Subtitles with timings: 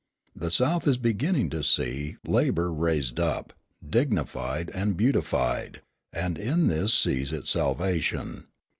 [0.35, 3.53] The South is beginning to see labour raised up,
[3.87, 8.47] dignified and beautified, and in this sees its salvation.